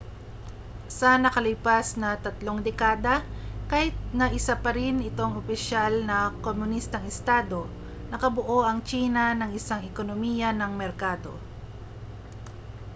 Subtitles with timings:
[0.99, 3.15] sa nakalipas na tatlong dekada
[3.69, 7.59] kahit na isa pa rin itong opisyal na komunistang estado
[8.11, 11.29] nakabuo ang tsina ng isang ekonomiya ng merkado